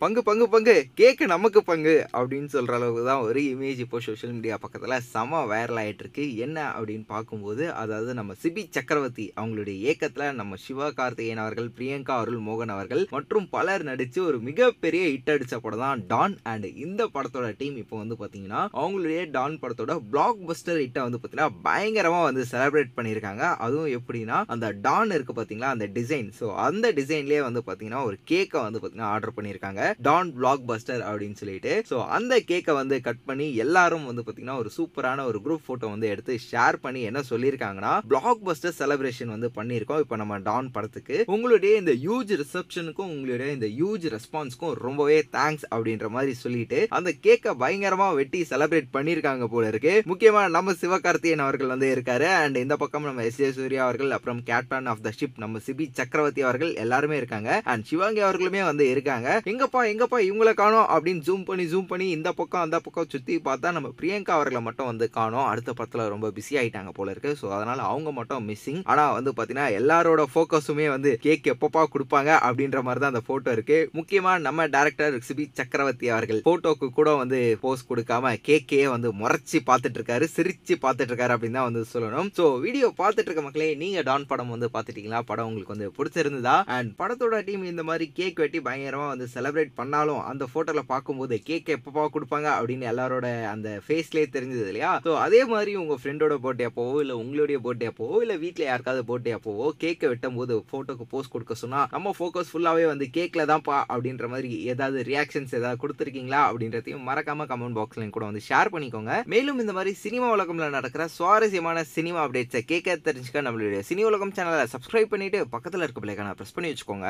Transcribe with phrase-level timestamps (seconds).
[0.00, 0.74] பங்கு பங்கு பங்கு.
[0.98, 1.94] கேக்கு நமக்கு பங்கு.
[2.18, 6.58] அப்படின்னு சொல்கிற அளவுக்கு தான் ஒரு இமேஜ் இப்போ சோஷியல் மீடியா பக்கத்தில் செம வைரல் ஆகிட்டு இருக்கு என்ன
[6.76, 12.72] அப்படின்னு பார்க்கும்போது அதாவது நம்ம சிபி சக்கரவர்த்தி அவங்களுடைய இயக்கத்தில் நம்ம சிவா கார்த்திகேயன் அவர்கள் பிரியங்கா அருள் மோகன்
[12.76, 17.76] அவர்கள் மற்றும் பலர் நடித்து ஒரு மிகப்பெரிய ஹிட் அடித்த படம் தான் டான் அண்ட் இந்த படத்தோட டீம்
[17.82, 23.44] இப்போ வந்து பார்த்தீங்கன்னா அவங்களுடைய டான் படத்தோட பிளாக் பஸ்டர் ஹிட்டை வந்து பார்த்தீங்கன்னா பயங்கரமாக வந்து செலிப்ரேட் பண்ணியிருக்காங்க.
[23.66, 28.64] அதுவும் எப்படின்னா அந்த டான் இருக்கு பார்த்தீங்களா அந்த டிசைன் ஸோ அந்த டிசைன்லேயே வந்து பார்த்தீங்கன்னா ஒரு கேக்கை
[28.66, 29.86] வந்து பார்த்தீங்கன்னா ஆர்டர் பண்ணியிருக்காங்க.
[30.08, 31.72] டான் பிளாக் பஸ்டர் அப்படின்னு சொல்லிட்டு.
[31.90, 36.08] ஸோ அந்த கேக்கை வந்து கட் பண்ணி எல்லாரும் வந்து பார்த்தீங்கன்னா ஒரு சூப்பரான ஒரு குரூப் ஃபோட்டோ வந்து
[36.14, 41.16] எடுத்து ஷேர் பண்ணி என்ன சொல்லியிருக்காங்கன்னா பிளாக் பஸ்டர் செலிப்ரேஷன் வந்து பண்ணியிருக்கோம் இப்போ நம்ம டான் படத்துக்கு.
[41.34, 47.52] உங்களுடைய இந்த ஹியூஜ் ரிசப்ஷனுக்கும் உங்களுடைய இந்த ஹியூஜ் ரெஸ்பான்ஸ்க்கும் ரொம்பவே தேங்க்ஸ் அப்படின்ற மாதிரி சொல்லிட்டு அந்த கேக்கை
[47.62, 49.94] பயங்கரமா வெட்டி செலிப்ரேட் பண்ணியிருக்காங்க போல இருக்கு.
[50.12, 52.28] முக்கியமாக நம்ம சிவகார்த்தியன் அவர்கள் வந்து இருக்காரு.
[52.42, 55.86] அண்ட் இந்த பக்கம் நம்ம எஸ் ஏ சூர்யா அவர்கள் அப்புறம் கேப்டன் ஆஃப் த ஷிப் நம்ம சிபி
[56.00, 57.50] சக்கரவர்த்தி அவர்கள் எல்லாருமே இருக்காங்க.
[57.72, 59.28] அண்ட் சிவாங்கி அவர்களுமே வந்து இருக்காங்க.
[59.52, 60.86] எங்கப்பா எங்கப்பா இவங்களை காணோம்?
[60.94, 64.88] அப்படின்னு ஜூம் பண்ணி ஜூம் பண்ணி இந்த பக்கம் அந்த பக்கம் சுற்றி பார்த்தா நம்ம பிரியங்கா அவர்களை மட்டும்
[64.90, 65.46] வந்து காணோம்.
[65.52, 67.32] அடுத்த படத்தில் ரொம்ப பிஸி ஆகிட்டாங்க போல இருக்கு.
[67.40, 72.80] ஸோ அதனால் அவங்க மட்டும் மிஸ்ஸிங் ஆனால் வந்து பார்த்தீங்கன்னா எல்லாரோட ஃபோக்கஸுமே வந்து கேக் எப்பப்பா கொடுப்பாங்க அப்படின்ற
[72.88, 73.78] மாதிரி தான் அந்த ஃபோட்டோ இருக்கு.
[73.98, 80.00] முக்கியமாக நம்ம டேரக்டர் சிபி சக்கரவர்த்தி அவர்கள் ஃபோட்டோக்கு கூட வந்து போஸ் கொடுக்காம கேக்கே வந்து முறைச்சி பார்த்துட்டு
[80.00, 82.30] இருக்காரு சிரிச்சு பார்த்துட்டு இருக்காரு அப்படின்னு தான் வந்து சொல்லணும்.
[82.38, 85.20] ஸோ வீடியோ பார்த்துட்டு இருக்க மக்களே நீங்கள் டான் படம் வந்து பார்த்துட்டீங்களா?
[85.30, 86.56] படம் உங்களுக்கு வந்து பிடிச்சிருந்ததா?
[86.76, 91.70] அண்ட் படத்தோட டீம் இந்த மாதிரி கேக் வெட்டி பயங்கரமாக வந்து செலிப்ரேட் பண்ணாலும் அந்த போட்டோல பார்க்கும்போது கேக்
[91.76, 92.48] எப்பப்பா கொடுப்பாங்க?
[92.58, 94.92] அப்படின்னு எல்லாரோட அந்த ஃபேஸ்லேயே தெரிஞ்சது இல்லையா?
[95.06, 99.34] ஸோ அதே மாதிரி உங்க ஃப்ரெண்டோட பர்த்டே அப்போவோ இல்லை உங்களுடைய பர்த்டே அப்போவோ இல்லை வீட்டில் யாருக்காவது பர்த்டே
[99.38, 104.28] அப்போவோ கேக்கை வெட்டும் போது ஃபோட்டோக்கு போஸ்ட் கொடுக்க சொன்னா நம்ம ஃபோக்கஸ் ஃபுல்லாகவே வந்து கேக்கில் தான்ப்பா அப்படின்ற
[104.34, 106.42] மாதிரி ஏதாவது ரியாக்ஷன்ஸ் ஏதாவது கொடுத்துருக்கீங்களா?
[106.50, 109.14] அப்படின்றதையும் மறக்காம கமெண்ட் பாக்ஸ்ல கூட வந்து ஷேர் பண்ணிக்கோங்க.
[109.34, 114.66] மேலும் இந்த மாதிரி சினிமா உலகம்ல நடக்கிற சுவாரஸ்யமான சினிமா அப்டேட்ஸை கேட்க தெரிஞ்சுக்க நம்மளுடைய சினி உலகம் சேனலை
[114.74, 117.08] சப்ஸ்கிரைப் பண்ணிட்டு பக்கத்தில் இருக்க பிள்ளைக்கான ப்ரெஸ் பண்ணி வச்சுக்கோங்க.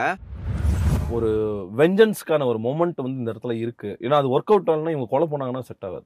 [1.17, 1.31] ஒரு
[1.79, 3.91] வெஞ்சன்ஸ்க்கான ஒரு மொமெண்ட் வந்து இந்த இடத்துல இருக்கு.
[4.05, 6.05] ஏன்னா அது ஒர்க் அவுட் ஆகலன்னா இவங்க கொலை போனாங்கன்னா செட் ஆகாது.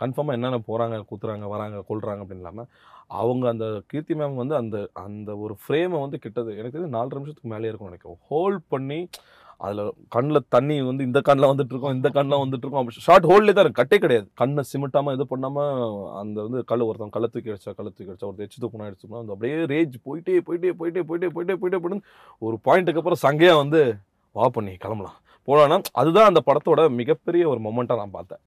[0.00, 2.68] கன்ஃபார்மாக என்னென்ன போகிறாங்க குத்துறாங்க வராங்க கொள்றாங்க அப்படின்னு இல்லாமல்
[3.20, 6.50] அவங்க அந்த கீர்த்தி மேம் வந்து அந்த அந்த ஒரு ஃப்ரேமை வந்து கிட்டது.
[6.58, 8.98] எனக்கு தெரிஞ்சு நாலு நிமிஷத்துக்கு மேலே இருக்கும் நினைக்கும் ஹோல்ட் பண்ணி
[9.64, 9.82] அதில்
[10.14, 13.80] கண்ணில் தண்ணி வந்து இந்த கண்ணில் வந்துட்டு இருக்கோம் இந்த கண்ணில் வந்துட்டு இருக்கோம் ஷார்ட் ஹோல்ட்லேயே தான் இருக்கு.
[13.82, 14.26] கட்டே கிடையாது.
[14.40, 15.74] கண்ணை சிமிட்டாமல் இது பண்ணாமல்
[16.20, 19.34] அந்த வந்து கல் ஒருத்தன் கள்ள தூக்கி அடிச்சா கள்ள தூக்கி அடிச்சா ஒரு எச்சு தூக்கணும் அடிச்சுக்கணும் அந்த
[19.36, 22.08] அப்படியே ரேஜ் போயிட்டே போயிட்டே போயிட்டே போயிட்டே போயிட்டே போயிட்டே போயிட்டு
[22.42, 23.82] ஒரு பாயிண்ட்டுக்கு அப்புறம் சங்கையாக வந்து
[24.32, 25.18] வா பண்ணி கிளம்பலாம்.
[25.46, 28.40] போலான்னா அதுதான் அந்த படத்தோட மிகப்பெரிய ஒரு மொமெண்ட்டாக நான் பார்த்தேன்.